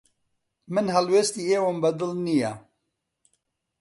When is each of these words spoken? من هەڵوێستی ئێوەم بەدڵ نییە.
من 0.73 0.85
هەڵوێستی 0.95 1.47
ئێوەم 1.51 1.77
بەدڵ 1.83 2.11
نییە. 2.27 2.53